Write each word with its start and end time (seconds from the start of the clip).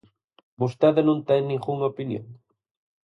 ¿Vostede 0.61 1.01
non 1.05 1.19
ten 1.27 1.41
ningunha 1.45 1.89
opinión? 1.93 2.25